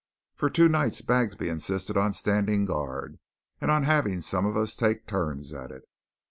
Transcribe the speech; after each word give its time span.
For 0.33 0.49
two 0.49 0.67
nights 0.67 1.03
Bagsby 1.03 1.47
insisted 1.47 1.95
on 1.95 2.11
standing 2.13 2.65
guard, 2.65 3.19
and 3.59 3.69
on 3.69 3.83
having 3.83 4.21
some 4.21 4.47
of 4.47 4.57
us 4.57 4.75
take 4.75 5.05
turns 5.05 5.53
at 5.53 5.69
it. 5.69 5.83